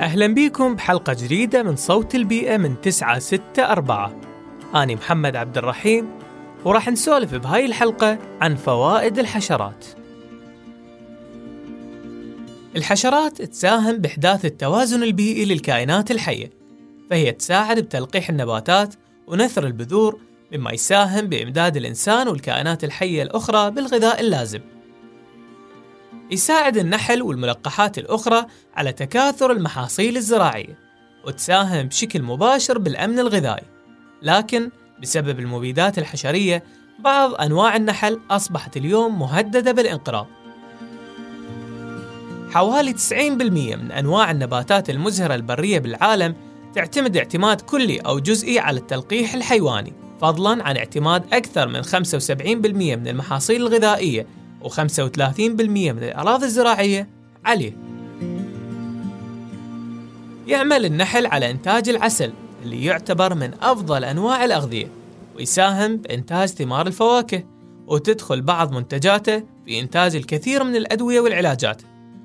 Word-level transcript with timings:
أهلا 0.00 0.26
بيكم 0.26 0.74
بحلقة 0.74 1.12
جديدة 1.12 1.62
من 1.62 1.76
صوت 1.76 2.14
البيئة 2.14 2.56
من 2.56 2.80
964 2.80 4.22
أنا 4.74 4.94
محمد 4.94 5.36
عبد 5.36 5.58
الرحيم 5.58 6.08
وراح 6.64 6.88
نسولف 6.88 7.34
بهاي 7.34 7.66
الحلقة 7.66 8.18
عن 8.40 8.56
فوائد 8.56 9.18
الحشرات. 9.18 9.86
الحشرات 12.76 13.42
تساهم 13.42 13.96
بإحداث 13.96 14.44
التوازن 14.44 15.02
البيئي 15.02 15.44
للكائنات 15.44 16.10
الحية 16.10 16.50
فهي 17.10 17.32
تساعد 17.32 17.78
بتلقيح 17.78 18.28
النباتات 18.28 18.94
ونثر 19.26 19.66
البذور 19.66 20.20
مما 20.52 20.72
يساهم 20.72 21.26
بإمداد 21.26 21.76
الإنسان 21.76 22.28
والكائنات 22.28 22.84
الحية 22.84 23.22
الأخرى 23.22 23.70
بالغذاء 23.70 24.20
اللازم. 24.20 24.60
يساعد 26.30 26.76
النحل 26.76 27.22
والملقحات 27.22 27.98
الأخرى 27.98 28.46
على 28.74 28.92
تكاثر 28.92 29.52
المحاصيل 29.52 30.16
الزراعية 30.16 30.78
وتساهم 31.26 31.86
بشكل 31.86 32.22
مباشر 32.22 32.78
بالأمن 32.78 33.18
الغذائي. 33.18 33.64
لكن 34.22 34.70
بسبب 35.02 35.38
المبيدات 35.40 35.98
الحشرية 35.98 36.64
بعض 36.98 37.34
أنواع 37.34 37.76
النحل 37.76 38.20
أصبحت 38.30 38.76
اليوم 38.76 39.18
مهددة 39.18 39.72
بالانقراض. 39.72 40.26
حوالي 42.50 42.92
90% 42.92 43.76
من 43.76 43.92
أنواع 43.92 44.30
النباتات 44.30 44.90
المزهرة 44.90 45.34
البرية 45.34 45.78
بالعالم 45.78 46.34
تعتمد 46.74 47.16
اعتماد 47.16 47.60
كلي 47.60 47.98
أو 47.98 48.18
جزئي 48.18 48.58
على 48.58 48.80
التلقيح 48.80 49.34
الحيواني 49.34 49.92
فضلا 50.20 50.64
عن 50.64 50.76
اعتماد 50.76 51.34
أكثر 51.34 51.68
من 51.68 51.82
75% 51.82 52.96
من 52.96 53.08
المحاصيل 53.08 53.62
الغذائية 53.62 54.26
و35% 54.64 55.40
من 55.70 56.02
الأراضي 56.02 56.46
الزراعية. 56.46 57.08
عليه. 57.44 57.72
يعمل 60.46 60.84
النحل 60.84 61.26
على 61.26 61.50
إنتاج 61.50 61.88
العسل 61.88 62.32
اللي 62.62 62.84
يعتبر 62.84 63.34
من 63.34 63.50
أفضل 63.62 64.04
أنواع 64.04 64.44
الأغذية 64.44 64.90
ويساهم 65.36 65.96
بإنتاج 65.96 66.48
ثمار 66.48 66.86
الفواكه 66.86 67.44
وتدخل 67.86 68.42
بعض 68.42 68.72
منتجاته 68.72 69.42
في 69.66 69.80
إنتاج 69.80 70.16
الكثير 70.16 70.64
من 70.64 70.76
الأدوية 70.76 71.20
والعلاجات 71.20 71.82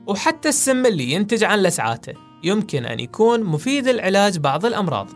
وحتى 0.08 0.50
السم 0.50 0.86
اللي 0.86 1.12
ينتج 1.12 1.44
عن 1.44 1.60
لسعاته. 1.60 2.14
يمكن 2.44 2.86
أن 2.86 3.00
يكون 3.00 3.44
مفيد 3.44 3.88
لعلاج 3.88 4.38
بعض 4.38 4.66
الأمراض. 4.66 5.10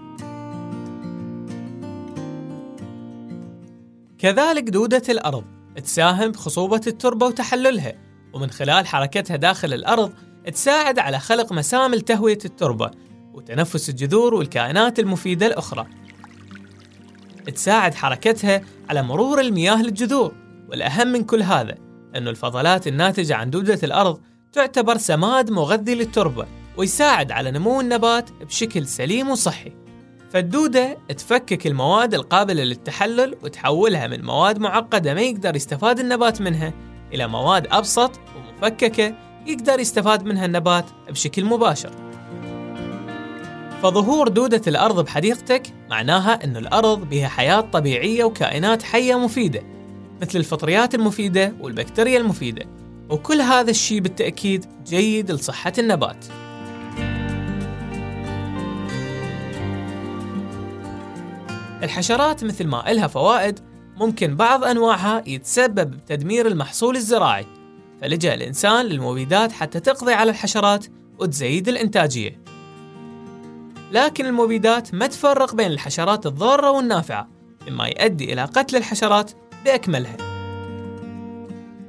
كذلك 4.19 4.63
دودة 4.63 5.03
الأرض. 5.09 5.56
تساهم 5.83 6.31
بخصوبة 6.31 6.81
التربة 6.87 7.25
وتحللها 7.25 7.93
ومن 8.33 8.49
خلال 8.49 8.87
حركتها 8.87 9.35
داخل 9.35 9.73
الأرض 9.73 10.13
تساعد 10.53 10.99
على 10.99 11.19
خلق 11.19 11.51
مسام 11.51 11.95
تهوية 11.95 12.37
التربة 12.45 12.91
وتنفس 13.33 13.89
الجذور 13.89 14.33
والكائنات 14.33 14.99
المفيدة 14.99 15.47
الأخرى. 15.47 15.87
تساعد 17.55 17.93
حركتها 17.93 18.61
على 18.89 19.03
مرور 19.03 19.41
المياه 19.41 19.81
للجذور 19.81 20.33
والأهم 20.69 21.07
من 21.07 21.23
كل 21.23 21.43
هذا 21.43 21.75
أن 22.15 22.27
الفضلات 22.27 22.87
الناتجة 22.87 23.35
عن 23.35 23.49
دودة 23.49 23.79
الأرض 23.83 24.21
تعتبر 24.53 24.97
سماد 24.97 25.51
مغذي 25.51 25.95
للتربة 25.95 26.45
ويساعد 26.77 27.31
على 27.31 27.51
نمو 27.51 27.81
النبات 27.81 28.31
بشكل 28.31 28.87
سليم 28.87 29.29
وصحي. 29.29 29.86
فالدودة 30.29 30.97
تفكك 31.17 31.67
المواد 31.67 32.13
القابلة 32.13 32.63
للتحلل 32.63 33.35
وتحولها 33.43 34.07
من 34.07 34.25
مواد 34.25 34.59
معقدة 34.59 35.13
ما 35.13 35.21
يقدر 35.21 35.55
يستفاد 35.55 35.99
النبات 35.99 36.41
منها 36.41 36.73
إلى 37.13 37.27
مواد 37.27 37.67
أبسط 37.71 38.11
ومفككة 38.35 39.15
يقدر 39.47 39.79
يستفاد 39.79 40.25
منها 40.25 40.45
النبات 40.45 40.85
بشكل 41.09 41.45
مباشر. 41.45 41.91
فظهور 43.83 44.27
دودة 44.27 44.61
الأرض 44.67 45.05
بحديقتك 45.05 45.73
معناها 45.89 46.43
أن 46.43 46.57
الأرض 46.57 47.09
بها 47.09 47.27
حياة 47.27 47.61
طبيعية 47.61 48.23
وكائنات 48.23 48.83
حية 48.83 49.15
مفيدة 49.15 49.63
مثل 50.21 50.39
الفطريات 50.39 50.95
المفيدة 50.95 51.53
والبكتيريا 51.61 52.19
المفيدة 52.19 52.65
وكل 53.09 53.41
هذا 53.41 53.69
الشيء 53.69 53.99
بالتأكيد 53.99 54.65
جيد 54.85 55.31
لصحة 55.31 55.73
النبات. 55.77 56.25
الحشرات 61.83 62.43
مثل 62.43 62.67
ما 62.67 62.91
إلها 62.91 63.07
فوائد 63.07 63.59
ممكن 63.97 64.35
بعض 64.35 64.63
أنواعها 64.63 65.23
يتسبب 65.27 65.91
بتدمير 65.91 66.47
المحصول 66.47 66.95
الزراعي 66.95 67.45
فلجأ 68.01 68.33
الإنسان 68.33 68.85
للمبيدات 68.85 69.51
حتى 69.51 69.79
تقضي 69.79 70.13
على 70.13 70.31
الحشرات 70.31 70.85
وتزيد 71.19 71.67
الإنتاجية. 71.67 72.41
لكن 73.91 74.25
المبيدات 74.25 74.93
ما 74.93 75.07
تفرق 75.07 75.55
بين 75.55 75.71
الحشرات 75.71 76.25
الضارة 76.25 76.71
والنافعة 76.71 77.29
مما 77.67 77.87
يؤدي 77.87 78.33
إلى 78.33 78.43
قتل 78.43 78.75
الحشرات 78.75 79.31
بأكملها. 79.65 80.17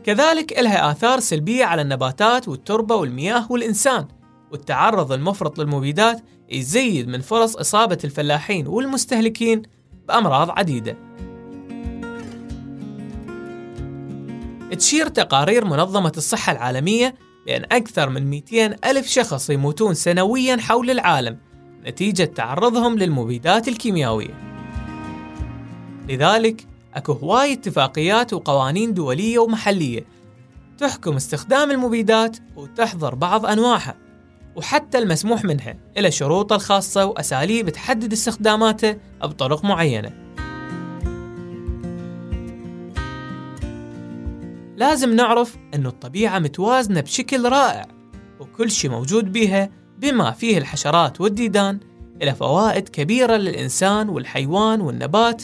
كذلك 0.04 0.58
إلها 0.58 0.90
آثار 0.90 1.20
سلبية 1.20 1.64
على 1.64 1.82
النباتات 1.82 2.48
والتربة 2.48 2.94
والمياه 2.94 3.52
والإنسان 3.52 4.08
والتعرض 4.52 5.12
المفرط 5.12 5.58
للمبيدات 5.58 6.20
يزيد 6.50 7.08
من 7.08 7.20
فرص 7.20 7.56
إصابة 7.56 7.98
الفلاحين 8.04 8.66
والمستهلكين 8.66 9.62
بأمراض 10.08 10.50
عديدة. 10.50 10.96
تشير 14.78 15.08
تقارير 15.08 15.64
منظمة 15.64 16.12
الصحة 16.16 16.52
العالمية 16.52 17.14
بأن 17.46 17.64
أكثر 17.72 18.08
من 18.08 18.30
200 18.30 18.76
ألف 18.84 19.06
شخص 19.06 19.50
يموتون 19.50 19.94
سنويا 19.94 20.56
حول 20.56 20.90
العالم 20.90 21.38
نتيجة 21.86 22.24
تعرضهم 22.24 22.98
للمبيدات 22.98 23.68
الكيميائية. 23.68 24.34
لذلك 26.08 26.66
أكو 26.94 27.12
هواي 27.12 27.52
اتفاقيات 27.52 28.32
وقوانين 28.32 28.94
دولية 28.94 29.38
ومحلية 29.38 30.04
تحكم 30.78 31.16
استخدام 31.16 31.70
المبيدات 31.70 32.36
وتحظر 32.56 33.14
بعض 33.14 33.46
أنواعها. 33.46 34.07
وحتى 34.58 34.98
المسموح 34.98 35.44
منها 35.44 35.76
إلى 35.98 36.10
شروطها 36.10 36.56
الخاصة 36.56 37.04
وأساليب 37.04 37.68
تحدد 37.68 38.12
استخداماته 38.12 38.96
بطرق 39.22 39.64
معينة. 39.64 40.10
لازم 44.76 45.16
نعرف 45.16 45.56
أن 45.74 45.86
الطبيعة 45.86 46.38
متوازنة 46.38 47.00
بشكل 47.00 47.48
رائع 47.48 47.86
وكل 48.40 48.70
شيء 48.70 48.90
موجود 48.90 49.32
بيها 49.32 49.70
بما 49.98 50.30
فيه 50.30 50.58
الحشرات 50.58 51.20
والديدان 51.20 51.80
إلى 52.22 52.34
فوائد 52.34 52.88
كبيرة 52.88 53.36
للإنسان 53.36 54.08
والحيوان 54.08 54.80
والنبات 54.80 55.42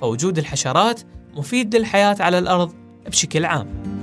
فوجود 0.00 0.38
الحشرات 0.38 1.00
مفيد 1.34 1.76
للحياة 1.76 2.16
على 2.20 2.38
الأرض 2.38 2.74
بشكل 3.06 3.44
عام. 3.44 3.95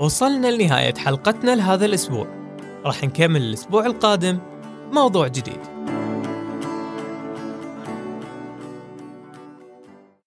وصلنا 0.00 0.48
لنهاية 0.48 0.94
حلقتنا 0.94 1.54
لهذا 1.54 1.86
الأسبوع. 1.86 2.26
راح 2.84 3.04
نكمل 3.04 3.42
الأسبوع 3.42 3.86
القادم 3.86 4.38
موضوع 4.92 5.28
جديد. 5.28 5.77